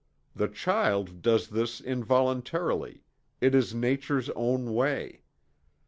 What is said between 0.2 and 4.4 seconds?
The child does this, involuntarily it is nature's